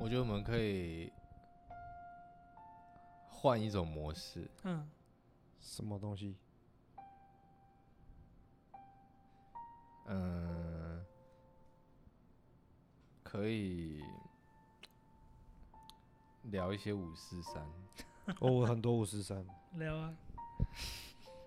[0.00, 1.12] 我觉得我们可以
[3.28, 4.88] 换一种模式，嗯，
[5.60, 6.36] 什么东西？
[10.06, 11.04] 嗯，
[13.22, 14.02] 可以
[16.44, 17.62] 聊一些五四三。
[18.40, 19.44] 哦，我很多五四三。
[19.76, 20.14] 聊啊，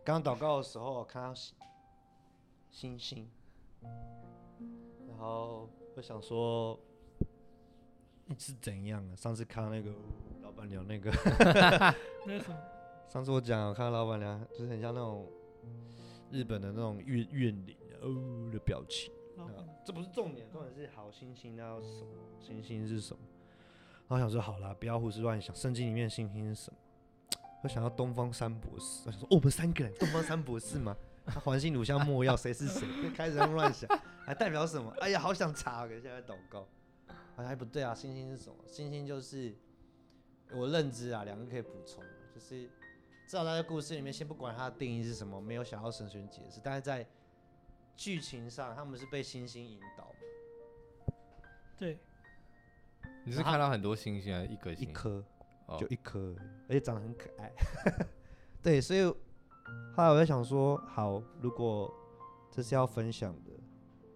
[0.04, 1.56] 刚祷告的时候我看到星
[2.70, 3.32] 星星，
[5.08, 6.91] 然后我想说，你
[8.38, 9.16] 是怎样啊？
[9.16, 9.92] 上次看到那个
[10.42, 11.12] 老板娘那个，
[12.26, 12.58] 那什么？
[13.10, 15.28] 上次我讲我看到老板娘就是很像那种
[16.30, 19.12] 日本的那种怨怨灵哦的表情。
[19.38, 19.48] 啊，
[19.84, 22.08] 这不是重点，重点是好星星那要什么？
[22.40, 23.20] 星星是什么？
[24.08, 26.78] 然后想说好啦，不要胡思乱想，圣经里面星星是什么？
[27.64, 30.96] 我想到东方三博士，我想说、哦、我们三个人，东方三博士吗？
[31.26, 32.88] 他环境乳香墨药谁是谁？
[33.04, 33.88] 就开始乱想，
[34.26, 34.92] 还代表什么？
[35.00, 36.68] 哎呀，好想查，可是现在祷告，
[37.42, 37.94] 好像不对啊。
[37.94, 38.56] 星星是什么？
[38.68, 39.56] 星星就是
[40.54, 42.64] 我认知啊，两个可以补充，就是
[43.28, 47.08] 至少在故事里面，先不管它的定义是什么，没有想要神学解释，但是在
[47.96, 50.14] 剧情上，他们是被星星引导，
[51.78, 51.98] 对，
[53.24, 54.90] 你是看到很多星星还是一颗星？
[54.90, 55.24] 一颗
[55.68, 56.36] 哦就一颗
[56.68, 57.52] 而且长得很可爱。
[58.62, 61.94] 对，所以后来我在想说，好，如果
[62.50, 63.52] 这是要分享的，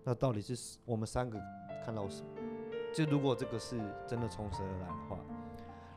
[0.04, 1.40] 那到底是我们三个
[1.86, 2.30] 看到什么？
[2.96, 5.20] 就如果这个是真的从神而来的话，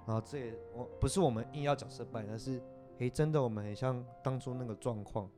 [0.04, 2.60] 然后这也我不是我们硬要角色扮演，而是
[2.98, 5.30] 诶，真的我们很像当初那个状况，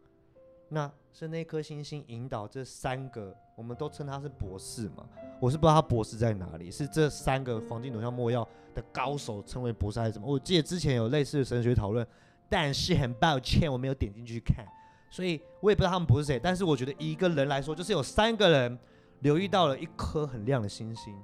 [0.71, 5.07] 那是那颗星星引导这三个，我们都称他是博士嘛？
[5.39, 10.27] 我是不知道他博士在哪里，是这三个黄金乳香墨药的高手称为博士还是什么？
[10.27, 12.07] 我记得之前有类似的神学讨论，
[12.49, 14.67] 但是很抱歉我没有点进去看，
[15.11, 16.41] 所以我也不知道他们博士是谁。
[16.43, 18.79] 但是我觉得一个人来说，就是有三个人
[19.19, 21.15] 留意到了一颗很亮的星星，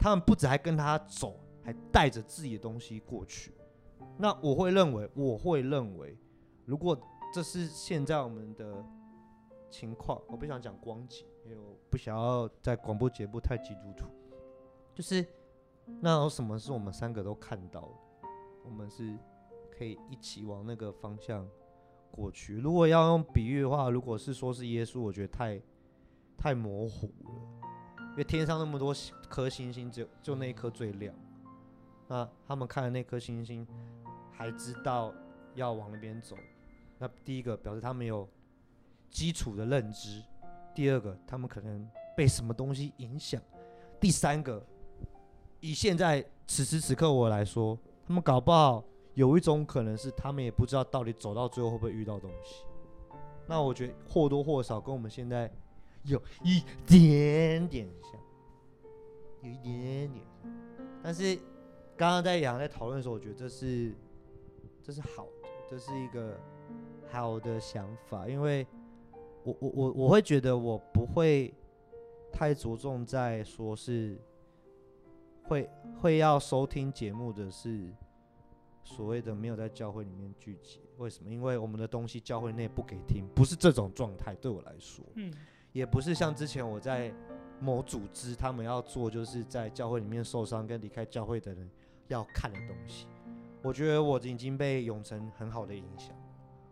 [0.00, 3.52] 他们不止还跟他走，还带着自己的东西过去。
[4.16, 6.16] 那我会认为，我会认为，
[6.64, 6.98] 如果
[7.32, 8.84] 这是现在我们的
[9.70, 14.06] 情况，我不想讲光景，因为我不想要在广播节目太基督徒，
[14.94, 15.24] 就是
[16.00, 18.28] 那有什么是我们三个都看到的，
[18.64, 19.16] 我们是
[19.70, 21.46] 可以一起往那个方向
[22.10, 22.56] 过去。
[22.56, 25.60] 如果要用比喻的话，如果是说是耶稣，我觉得太
[26.36, 27.59] 太模糊了，
[28.24, 31.14] 天上那么多星颗星星，只有就那一颗最亮。
[32.08, 33.66] 那他们看了那颗星星，
[34.32, 35.14] 还知道
[35.54, 36.36] 要往那边走。
[36.98, 38.28] 那第一个表示他们有
[39.10, 40.22] 基础的认知，
[40.74, 43.40] 第二个他们可能被什么东西影响，
[44.00, 44.64] 第三个
[45.60, 52.64] 以现在此时此刻我来说，他们搞不好有一种可能是他们也不知道到底走到最后会不会遇到东西。
[53.46, 55.50] 那我觉得或多或少跟我们现在
[56.04, 58.20] 有一点点像，
[59.42, 60.50] 有一点点像。
[61.02, 61.36] 但是
[61.96, 63.92] 刚刚在杨在讨论的时候，我觉得这是
[64.82, 66.38] 这是好的，这是一个
[67.10, 68.66] 好的想法，因为
[69.44, 71.52] 我我我我会觉得我不会
[72.32, 74.18] 太着重在说是
[75.44, 75.68] 会
[75.98, 77.92] 会要收听节目的是
[78.84, 81.30] 所谓的没有在教会里面聚集，为什么？
[81.30, 85.32] 因为我们的东西教会内不给听，不是这种状态，对我来说，嗯，
[85.72, 87.12] 也不是像之前我在
[87.60, 91.70] 某组织他们要做，就是在教会里面受伤跟离开教会的人
[92.08, 93.06] 要看的东西。
[93.62, 96.16] 我觉得我已经被永成很好的影响。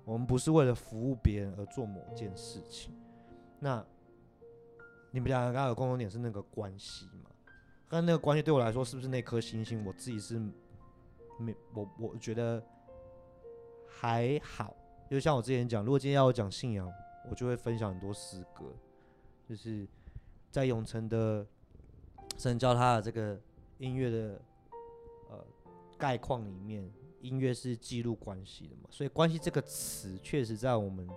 [0.04, 2.94] 我们不是为了服务别人而做某件事情。
[3.60, 3.84] 那
[5.10, 7.30] 你们两个刚刚有共同点是那个关系嘛？
[7.90, 9.84] 但那个关系对我来说，是不是那颗星星？
[9.84, 10.38] 我自己是
[11.38, 12.62] 没我我觉得
[13.86, 14.74] 还好。
[15.10, 16.90] 就像我之前讲，如果今天要我讲信仰，
[17.30, 18.64] 我就会分享很多诗歌，
[19.48, 19.88] 就是
[20.50, 21.46] 在永城的
[22.36, 23.40] 神教他的这个
[23.78, 24.40] 音乐的
[25.30, 25.42] 呃
[25.96, 26.90] 概况里面，
[27.22, 31.08] 音乐是记录关系的嘛，所以关系这个词确实在我们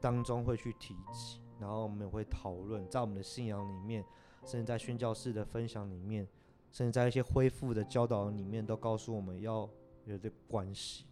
[0.00, 4.04] 当中会去提及，然后我们也会讨论，在我们的信仰里面，
[4.44, 6.26] 甚至在宣教士的分享里面，
[6.70, 9.68] 甚至在一些恢复的教导里面，都告诉我们要
[10.04, 11.04] 有这关系。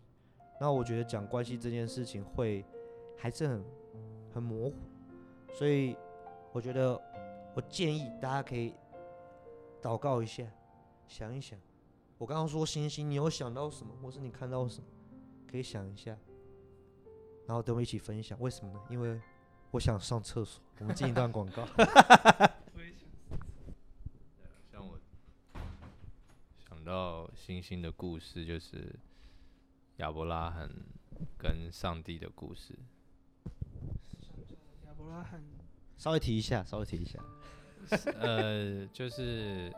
[0.61, 2.65] 那我觉得讲关系这件事情会
[3.17, 3.65] 还是很
[4.33, 4.77] 很模糊，
[5.53, 5.97] 所以
[6.55, 6.95] 我觉得
[7.53, 8.73] 我建议大家可以
[9.83, 10.47] 祷告一下，
[11.09, 11.59] 想一想。
[12.17, 14.87] 我刚刚说星星，你有想到什么，或是你看到什么，
[15.51, 16.17] 可以想一下，
[17.45, 18.39] 然后等我一起分享。
[18.41, 18.81] 为什么呢？
[18.89, 19.21] 因为
[19.73, 20.62] 我想上厕所。
[20.79, 21.67] 我们进一段广告。
[24.71, 24.97] 像我
[26.69, 28.95] 想到星星的故事，就是
[29.97, 30.71] 亚伯拉罕
[31.37, 32.79] 跟上帝的故事。
[34.87, 35.43] 亚伯拉罕，
[35.96, 37.19] 稍微提一下，稍微提一下。
[38.20, 39.73] 呃，就是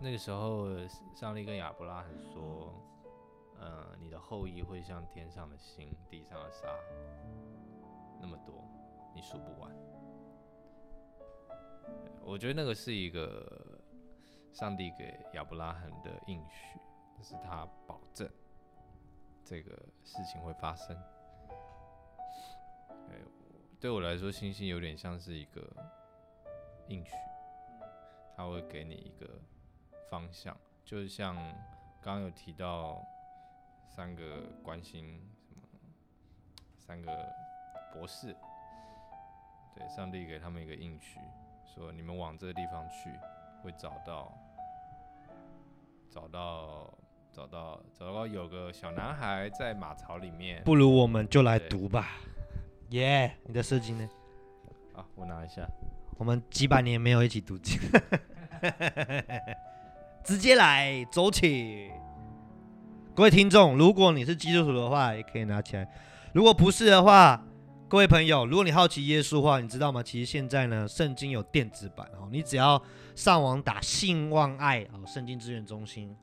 [0.00, 0.66] 那个时候，
[1.14, 2.72] 上帝跟亚伯拉罕说
[3.58, 6.68] ：“呃，你的后裔会像天上的星、地上的沙，
[8.20, 8.64] 那么多，
[9.14, 9.70] 你数不完。”
[12.22, 13.80] 我觉得那个是一个
[14.52, 16.78] 上帝给亚伯拉罕的应许，
[17.22, 18.28] 是他保证
[19.44, 19.70] 这个
[20.04, 20.96] 事情会发生。
[23.80, 25.62] 对我来说，星星有点像是一个
[26.88, 27.12] 应许，
[28.36, 29.30] 它会给你一个
[30.10, 31.36] 方向，就是像
[32.02, 33.00] 刚刚有提到
[33.88, 35.62] 三个关心什么，
[36.76, 37.12] 三个
[37.92, 38.34] 博士，
[39.76, 41.20] 对，上帝给他们一个应许，
[41.64, 43.12] 说你们往这个地方去，
[43.62, 44.36] 会找到，
[46.10, 46.92] 找到，
[47.30, 50.64] 找到，找到有个小男孩在马槽里面。
[50.64, 52.16] 不如我们就来读吧。
[52.90, 54.08] 耶、你的圣经呢？
[54.94, 55.68] 啊，我拿一下。
[56.16, 57.78] 我们几百年没有一起读经，
[60.24, 61.90] 直接来走起。
[63.14, 65.84] 各位听众，如果你是基督徒的话，也可以拿起来；
[66.32, 67.44] 如果不是的话，
[67.88, 70.02] 各位朋友，如果你好奇耶稣的话，你知道吗？
[70.02, 72.82] 其实现在呢，圣经有电子版哦，你只要
[73.14, 76.16] 上网打“信望爱”哦，圣经资源中心，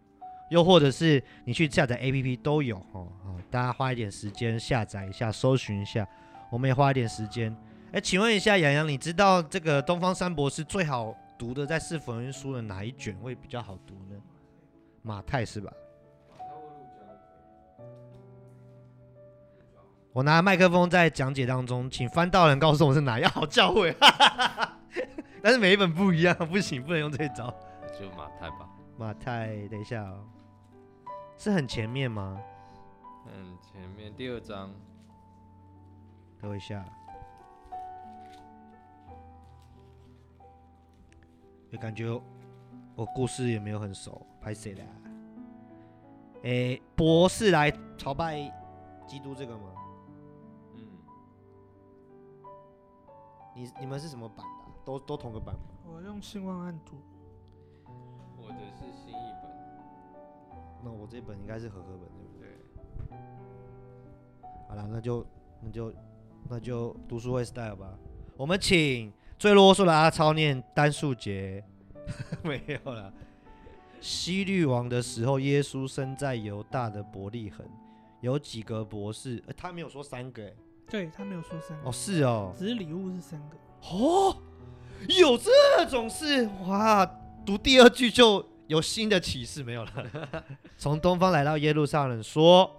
[0.50, 3.08] 又或者是你去下载 APP 都有哦。
[3.24, 6.08] 好，大家花一点时间下载一下，搜寻一下，
[6.56, 7.54] 我们也花一点时间。
[7.92, 14.16] 哎，请问一下，洋洋，你知道这个东方三博士最好读的在四福音书的哪一卷会比较好读呢？
[15.02, 15.70] 马太是吧？
[20.14, 23.94] 我拿麦克风在讲解当中，请翻到人告诉我是哪一好教会，
[25.44, 27.54] 但是每一本不一样，不行，不能用这一招。
[28.00, 28.70] 就马太吧。
[28.98, 30.24] 马太，等一下哦，
[31.36, 32.40] 是很前面吗？
[33.26, 34.74] 很，前面第二章，
[36.46, 36.86] 等我一下，
[41.72, 42.08] 就感觉
[42.96, 44.84] 我故事也没有很熟，拍谁的？
[46.44, 48.38] 诶，博士来朝拜
[49.08, 49.74] 基督这个吗？
[50.76, 50.88] 嗯，
[53.56, 55.62] 你你们是什么版的啊、都都同个版吗？
[55.92, 56.98] 我用信望案读，
[58.38, 59.52] 我的是新译本，
[60.84, 62.50] 那我这本应该是合格本，对不对？
[63.10, 63.18] 对，
[64.70, 65.26] 好了，那就
[65.60, 65.92] 那就
[66.50, 67.94] 那就读书会 style 吧。
[68.38, 71.64] 我们请最啰嗦的阿超念单数节，
[72.44, 73.12] 没有了。
[74.02, 77.66] 西律王的时候，耶稣生在犹大的伯利恒，
[78.22, 80.54] 有几个博士，呃他没有说三个，哎，
[80.90, 83.58] 对他没有说三个，哦是哦，只是礼物是三个。
[83.90, 84.38] 哦，
[85.10, 87.06] 有这种事哇！
[87.46, 89.92] 读第二句就有新的启示没有了。
[90.78, 92.70] 从东方来到耶路撒冷，说，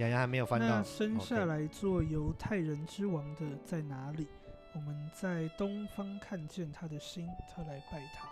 [0.00, 4.26] 洋洋还没有翻到那，生下来做犹太人之王的在哪里？
[4.74, 8.26] 我们在东方看见他的心，特来拜他。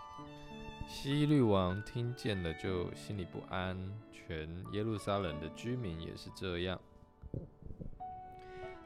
[0.87, 3.77] 西律王听见了就心里不安，
[4.11, 6.79] 全耶路撒冷的居民也是这样。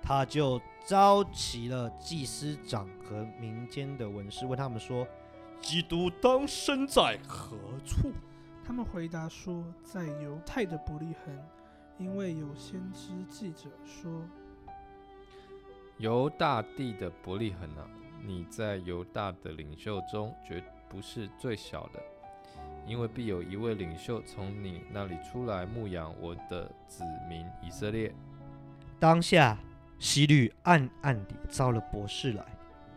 [0.01, 5.07] 他就召集了祭司长和民间的文士，问他们说
[5.63, 8.11] ：“基督当身在何处
[8.61, 11.33] 他们回答说，在犹太的伯利恒，
[11.97, 14.11] 因为有先知记者说，
[15.97, 17.87] 犹大地的伯利恒啊，
[18.21, 22.01] 你在犹大的领袖中绝不是最小的，
[22.85, 28.13] 因为必有一位领袖从你那里出来牧养我的子民以色列。？”
[28.99, 29.57] 当下，
[29.99, 32.45] 希律暗暗地招了博士来，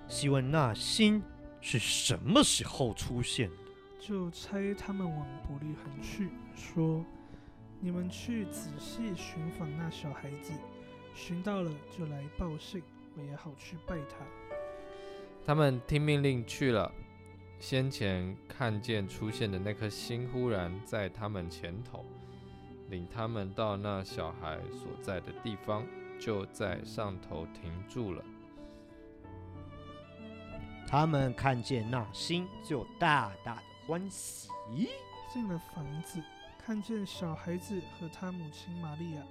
[0.08, 1.22] 细问那星
[1.60, 3.56] 是什么时候出现的。
[3.98, 7.04] 就差他们往伯利恒去，说
[7.80, 10.52] ：“你们去仔细寻访那小孩子，
[11.14, 12.82] 寻到了就来报信，
[13.16, 14.24] 我也好去拜他。”
[15.46, 16.90] 他们听命令去了。
[17.58, 22.04] 先前看见出现的那颗星，忽然在他们前头，
[22.90, 25.86] 领他们到那小孩所在的地方，
[26.18, 28.22] 就在上头停住了。
[30.86, 34.50] 他们看见那星，就大大的欢喜。
[35.32, 36.22] 进了房子，
[36.66, 39.22] 看见小孩子和他母亲玛利亚，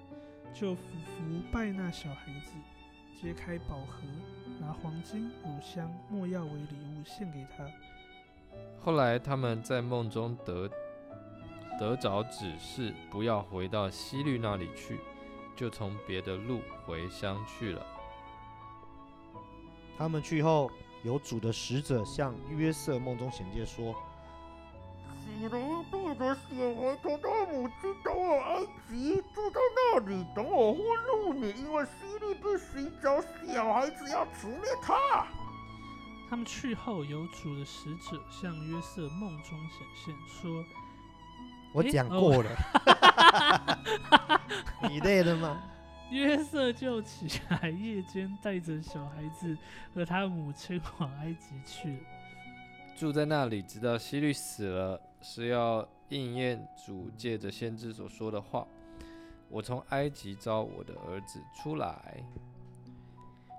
[0.54, 2.54] 就俯伏拜那小孩子，
[3.22, 4.04] 揭开宝盒，
[4.58, 7.68] 拿黄金、乳香、没药为礼物献给他。
[8.80, 10.70] 后来他们在梦中得
[11.78, 14.98] 得着指示，不要回到西律那里去，
[15.58, 17.86] 就从别的路回乡去了。
[19.98, 20.72] 他们去后，
[21.04, 23.94] 有主的使者向约瑟梦中显现说
[25.38, 35.28] 喜罗带着小孩同他母亲到我埃及，住在那里，等我呼入你，因为西律不寻找小孩子，要除灭他。
[36.30, 40.64] 他们去后，有主的使者向约瑟梦中显现，说
[41.74, 42.50] 我讲过了，
[44.90, 45.62] 你累了吗？
[46.12, 49.58] 约瑟就起来，夜间带着小孩子
[49.94, 52.00] 和他母亲往埃及去了。
[52.96, 58.68] 住在那里，直到希律死了，是要应验主借着先知所说的话
[59.50, 62.24] ：“我从埃及招我的儿子出来。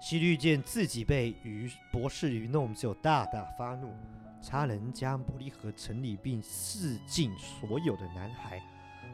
[0.01, 3.93] 希律见自己被愚博士愚弄，就大大发怒，
[4.41, 8.63] 差人将伯利和城里并四境所有的男孩，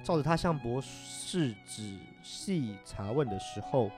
[0.05, 3.91] 照着他向博士仔细查问的时候，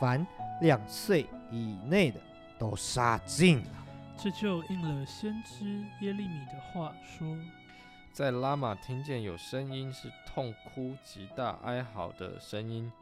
[0.00, 0.26] 凡
[0.62, 2.18] 两岁以内的
[2.58, 3.86] 都杀尽了。
[4.16, 7.36] 这就应了先知耶利米的话说
[8.12, 12.92] 在拉玛听见有声音，是痛哭极大哀嚎的声音。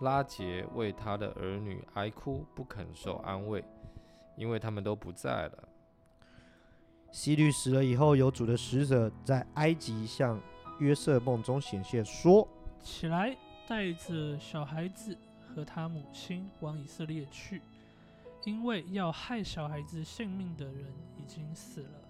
[0.00, 3.62] 拉杰为他的儿女哀哭，不肯受安慰，
[4.34, 5.68] 因为他们都不在了。
[7.12, 10.40] 希律死了以后，有主的使者在埃及向
[10.78, 12.48] 约瑟梦中显现，说。
[12.80, 13.36] ：“起来，
[13.68, 17.60] 带着小孩子和他母亲往以色列去，
[18.44, 20.86] 因为要害小孩子性命的人
[21.18, 22.00] 已经死了。”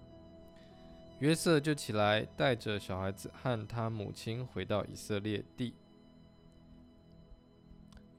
[1.19, 5.73] 约瑟就起来，带着小孩子和他母亲回到以色列地。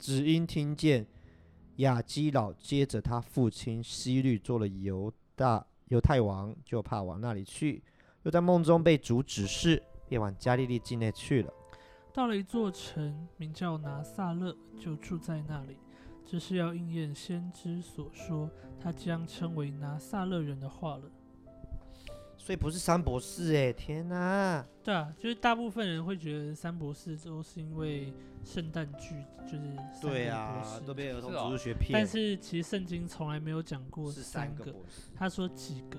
[0.01, 1.07] 只因听见
[1.77, 7.83] 亚基老接着他父亲希律做了犹大犹太王，就怕往那里去，
[8.25, 11.53] 又在梦中被主指示，便往加利利境内去了。
[12.13, 15.77] 到了一座城，名叫拿撒勒，就住在那里。
[16.25, 18.51] 这是要应验先知所说，
[18.81, 21.11] 他将称为拿撒勒人的话了。
[22.39, 24.65] 所以不是三博士哎，天哪！
[24.83, 28.11] 对啊，就是大部分人会觉得三博士都是因为
[28.43, 29.17] 圣诞剧，
[29.47, 31.91] 就是对啊博，士都被儿童是哦植物学骗。
[31.93, 35.99] 但是其实圣经从来没有讲过是三个，三个博士，他说几个，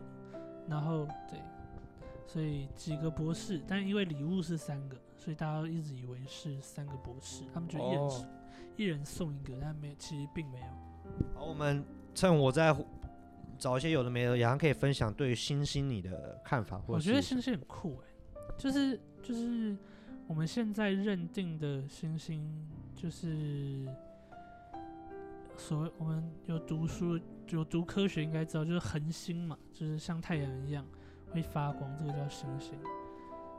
[0.68, 1.40] 然后对，
[2.26, 8.26] 所以几个博士，但因为礼物是三个，所以大家一直以为是三个博士，他们觉得一人、哦
[8.78, 10.66] 一人送一个，但没有，其实并没有。
[11.36, 11.84] 好，我们
[12.16, 12.74] 趁我在
[13.60, 18.08] 找一些有的没的，杨可以分享对于星星你的看法，或我觉得星星很酷哎、
[18.58, 19.78] 就是就是
[20.26, 22.50] 我们现在认定的星星，
[22.96, 23.86] 就是
[25.58, 30.86] 所谓我们有读书有读科学应该知道，就是恒星嘛，就是像太阳一样
[31.32, 32.80] 会发光，这个叫星星。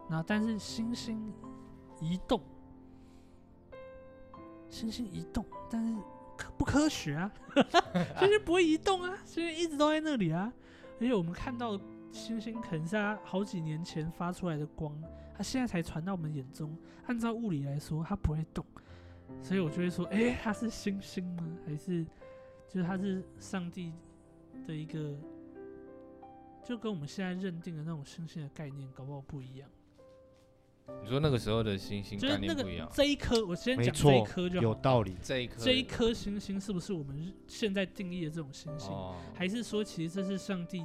[0.09, 1.33] 那但是星星
[2.01, 2.41] 移动，
[4.69, 6.03] 星星移动，但是科
[6.57, 7.33] 不科学啊？
[8.19, 10.53] 星星不会移动啊，星星一直都在那里啊。
[11.01, 11.81] 而且我们看到
[12.13, 14.95] 星星可能是它好几年前发出来的光，
[15.37, 16.77] 它现在才传到我们眼中。
[17.07, 18.65] 按照物理来说，它不会动，
[19.43, 21.45] 所以我就会说，诶，它是星星吗？
[21.67, 22.05] 还是
[22.69, 23.93] 就是它是上帝
[24.67, 25.17] 的一个，
[26.63, 29.69] 就跟我们现在认定的那种星星的概念，搞不好不一样。
[31.03, 34.63] 你说那个时候的星星就是那个概念不一样，这一颗，我先没讲这一错颗就好。
[34.63, 35.17] 有道理。
[35.23, 38.91] 这一颗这一颗星星是不是我们现在定义的这种星星？
[38.91, 40.85] 哦，还是说，其实这是上帝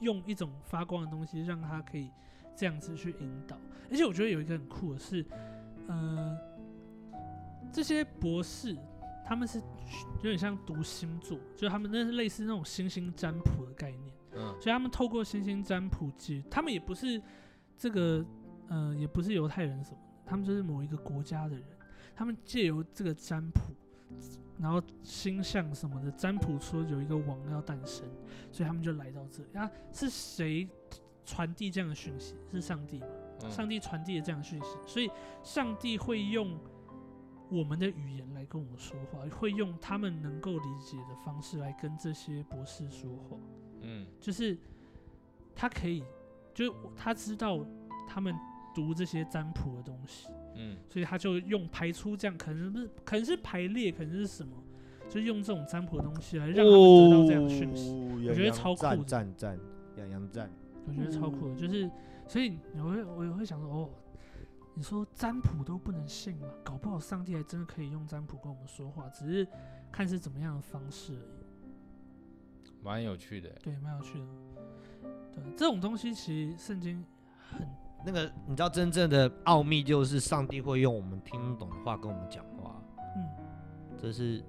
[0.00, 2.10] 用一种发光的东西，让它可以
[2.56, 3.56] 这样子去引导。
[3.90, 5.24] 而且我觉得有一个很酷的是，
[5.86, 6.38] 呃，
[7.72, 8.76] 这些博士
[9.26, 9.58] 他们是
[10.18, 17.20] 有点像读星座，就是他们那是类似那种星星占卜的概念，嗯所以他们透过星星占卜解，他们也不是
[17.76, 18.24] 这个，
[18.68, 21.64] 呃，也不是犹太人什么的，他们就是某一个国家的人，
[22.14, 23.60] 他们借由这个占卜。
[24.58, 28.04] 然后星象什么的占卜说有一个王要诞生，
[28.50, 29.48] 所以他们就来到这里。
[29.56, 30.68] 啊，是谁
[31.24, 32.34] 传递这样的讯息？
[32.50, 33.06] 是上帝嘛？
[33.42, 35.08] 嗯上帝传递了这样的讯息，所以
[35.44, 36.58] 上帝会用
[37.50, 43.36] 我们的语言来跟我们说话，会用他们能够理解的方式来跟这些博士说话。
[43.82, 44.58] 嗯就是
[45.54, 46.02] 他可以，
[46.52, 47.64] 就是他知道
[48.08, 48.34] 他们
[48.86, 54.56] 读这些占卜的东西，嗯所以他就用排出这样，可能不是，可能是排列，可能是什么，
[55.08, 57.90] 就用这种占卜的东西来让他们得到这样的讯息。
[57.90, 59.58] 我我觉得超酷的赞赞赞，
[59.96, 60.48] 养羊赞。
[60.86, 61.90] 我觉得超酷的，就是
[62.26, 63.90] 所以你会我也会想说，哦，
[64.74, 66.48] 你说占卜都不能信吗？
[66.64, 69.46] 搞不好上帝还真的可以用占卜跟我们说话，只是
[69.90, 72.82] 看是怎么样的方式而已。
[72.82, 73.50] 蛮有趣的。
[73.62, 74.26] 对，蛮有趣的。
[75.34, 77.04] 对，这种东西其实圣经
[77.50, 77.66] 很
[78.04, 82.80] 那个你知道真正的奥秘就是上帝会用我们听懂的话跟我们讲话，
[83.16, 83.24] 嗯，
[84.00, 84.42] 这是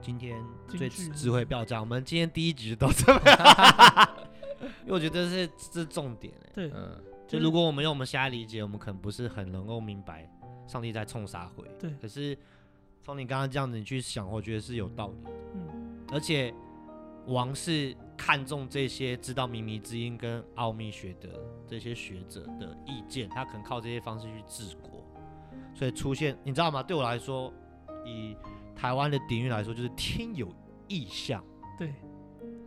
[0.00, 0.36] 今天
[0.68, 1.80] 最智慧表彰。
[1.80, 3.36] 我们今天第一集就到这边，
[4.84, 10.30] 因为我觉得这是这是重点欸对，嗯，就如果我们用我们现在理解，我们可能不是很能够明白
[10.66, 11.64] 上帝在冲啥回。
[11.80, 12.36] 对可是
[13.02, 15.30] 从你刚刚这样子你去想，我觉得是有道理的。
[15.54, 16.54] 嗯，而且
[17.26, 21.28] 王是看重这些知道秘密之音跟奥秘学的
[21.66, 25.04] 这些学者的意见，他可能靠这些方式去治国，
[25.74, 26.82] 所以出现你知道吗？
[26.82, 27.52] 对我来说，
[28.04, 28.36] 以
[28.74, 30.48] 台湾的底蕴来说，就是天有
[30.88, 31.44] 异象，
[31.78, 31.92] 对，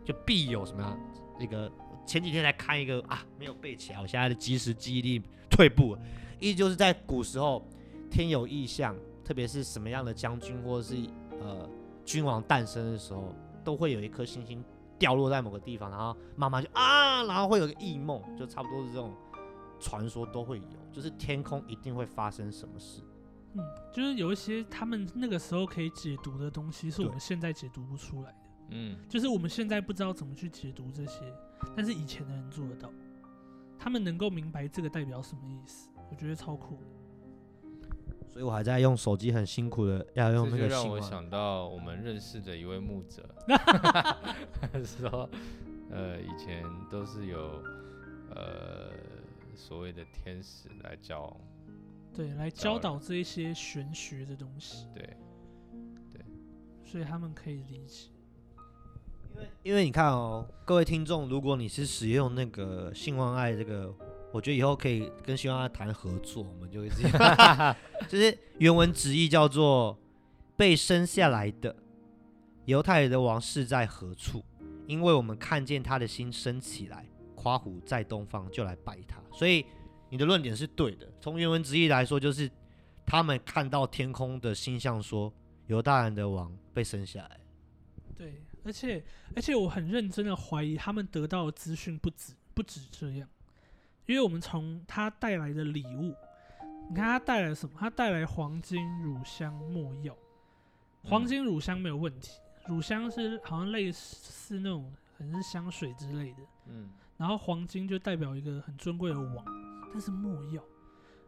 [0.04, 0.98] 就必有什么样
[1.38, 1.70] 那个
[2.06, 6.00] 前几天才看一个啊，没有背起来，我现在的即时记忆力退步了。
[6.40, 7.66] 意思就是在古时候
[8.10, 10.96] 天有异象，特别是什么样的将军或者是
[11.40, 11.68] 呃
[12.04, 14.64] 君王诞生的时候，都会有一颗星星
[14.98, 19.14] 掉落在某个地方，然后妈妈就啊，然后会有个异梦，就差不多是这种
[19.78, 23.00] 传说都会有，就是天空一定会发生什么事。
[23.54, 28.38] 嗯，就是有一些他们那个时候可以解读的东西，是我们现在解读不出来的。
[28.70, 31.20] 嗯，就是我们现在不知道怎么去解读这些，
[31.74, 32.90] 但是以前的人做得到，
[33.78, 36.86] 他们能够明白这个代表什么意思，我觉得超酷的。
[38.30, 40.68] 所以我还在用手机，很辛苦的要用那个。
[40.68, 43.28] 让我想到我们认识的一位牧者，
[44.84, 45.28] 说，
[45.90, 47.62] 呃，以前都是有
[48.34, 48.90] 呃
[49.56, 51.34] 所谓的天使来教，
[52.14, 55.16] 对，来教导这一些玄学的东西，对，
[56.12, 56.20] 对
[56.84, 58.10] 所以他们可以理解。
[59.34, 63.94] 因为因为你看哦，各位听众，如果你是使用那个信望爱这个，
[64.32, 67.76] 我觉得以后可以跟希望他谈合作，我们就会这样，
[68.08, 69.98] 就是原文直译叫做
[70.56, 71.74] “被生下来的
[72.66, 74.44] 犹太人的王是在何处？
[74.86, 79.64] 因为我们看见他的心升起来，夸虎在东方，就来拜他。”所以
[80.10, 81.06] 你的论点是对的。
[81.20, 82.50] 从原文直译来说，就是
[83.06, 85.32] 他们看到天空的星象说，
[85.66, 87.40] 犹大人的王被生下来。
[88.14, 89.02] 对，而且
[89.34, 93.28] 而且我很认真的怀疑他们得到的资讯不止不止这样，
[94.08, 96.14] 因为我们从他带来的礼物，
[96.88, 97.74] 你看他带来什么？
[97.78, 100.16] 他带来黄金、乳香、没药。
[101.04, 109.44] 黄嗯金、乳香没有问题，乳香是好像类似那种可能是香水之类的，嗯，然后黄金就代表一个很尊贵的王，
[109.92, 110.62] 但是没药，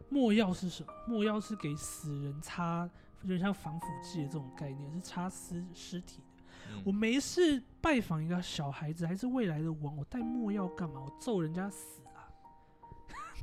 [0.09, 0.93] 没药是什么？
[1.07, 2.89] 没药是给死人擦，
[3.21, 6.43] 有点像防腐剂的这种概念，是擦尸尸体的。
[6.73, 11.01] 嗯我没事拜访一个小孩子，还是未来的王，我带墨药干嘛？
[11.01, 12.10] 我揍人家死啊，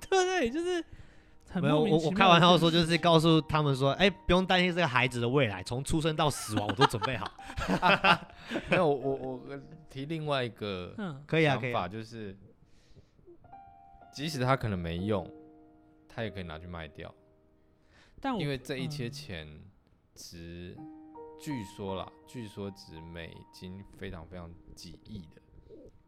[0.10, 0.50] 对不对？
[0.50, 0.84] 就是
[1.50, 7.32] 很没有，莫名我我开玩笑说，就是告诉他们说，哎、不用担心这个孩子的未来，从出生到死亡我都准备好。
[8.70, 11.82] 没有，我我我提另外一个嗯，可以啊，想可以、啊。
[11.82, 12.38] 法就是，
[14.13, 15.30] 即使他可能没用，
[16.08, 17.13] 他也可以拿去卖掉，
[18.20, 19.62] 但我因为这一些嗯钱
[20.15, 20.78] 值，
[21.39, 25.41] 据说啦，据说值美金非常非常几亿的，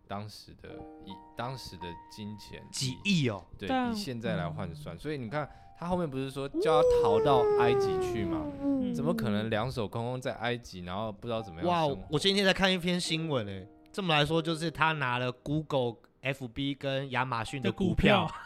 [0.10, 0.70] 当时的
[1.06, 8.44] 以当时的金钱几以亿哦，对，以现在来换嗯算，所以你看他后面不是说叫他逃到埃及去吗？
[8.60, 11.96] 嗯怎么可能两手空空在埃及，然后不知道怎么样哇？！
[12.10, 18.28] 我今天在看一篇新闻诶，这么来说，就是他拿了 Google、FB 跟亚马逊的股股票，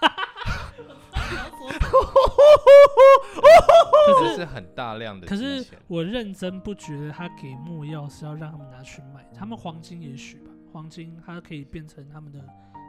[4.05, 5.65] 这可是是很大量的可是。
[5.87, 12.39] 我认真不觉得他给墨药是要让他们拿去卖，他们黄金也许吧，黄金它可以变成他们的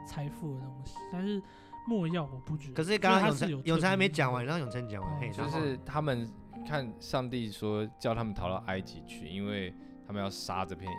[0.05, 1.41] 财富的东西，但是
[1.87, 2.73] 墨药我不觉得。
[2.73, 5.11] 可是刚刚永成永成还没讲完，让永成讲完。
[5.11, 6.27] 哦嘿，就是他们
[6.67, 9.71] 看上帝说叫他们逃到埃及去，因为
[10.07, 10.97] 他们要杀这片婴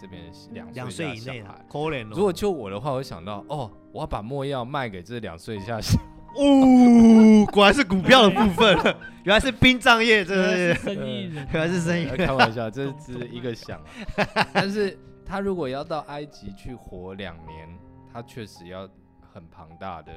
[0.00, 0.22] 这边
[0.52, 1.64] 两两岁岁以内的。
[1.68, 2.10] 可怜哦。
[2.12, 5.98] 如果就我的话，我想到哦，我要把墨药卖给这两岁以下小
[6.36, 8.76] 哦， 果然是股票的部分，
[9.24, 10.84] 原来是殡葬业，真原来的是是。
[10.84, 14.46] 生意人，原来是生意人 开玩笑，这只是一个想啊。
[14.52, 14.96] 但是
[15.28, 17.68] 他如果要到埃及去活两年，
[18.10, 18.88] 他确实要
[19.32, 20.12] 很庞大的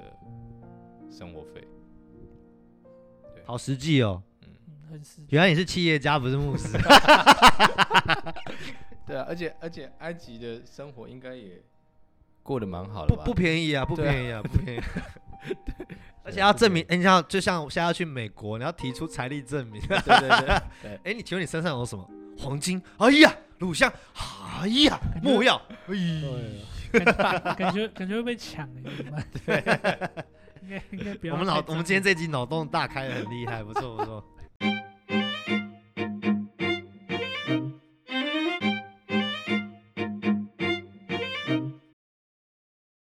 [1.10, 1.67] 生活费。
[3.43, 4.24] 好实际哦。
[4.43, 4.47] 嗯，
[4.89, 5.28] 很实际。
[5.32, 6.69] 原来你是企业家，不是牧师。
[9.06, 11.62] 对啊，而且而且埃及的生活应该也
[12.41, 13.24] 过得蛮好的吧？
[13.26, 14.82] 不不便宜啊，不便宜啊， 不便宜。
[16.24, 19.82] 而且要证明，哎你像就像现在要去美国，你要提出财力证明。
[19.82, 22.10] 对对对对， 哎，你请问你身上有什么？
[22.38, 22.82] 黄金？
[22.97, 23.93] 哎呀，录香，
[24.60, 25.95] 哎呀，莫要，哎，
[26.91, 28.84] 感觉感觉感觉会被抢， 应
[30.67, 31.30] 该应该。
[31.30, 34.26] 我们脑我们今天这集脑洞大开，很厉害，不错不错。